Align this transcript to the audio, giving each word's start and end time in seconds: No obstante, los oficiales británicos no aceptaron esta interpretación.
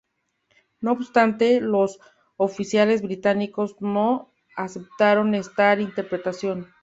No 0.79 0.93
obstante, 0.93 1.61
los 1.61 1.99
oficiales 2.35 3.03
británicos 3.03 3.75
no 3.81 4.33
aceptaron 4.55 5.35
esta 5.35 5.79
interpretación. 5.79 6.73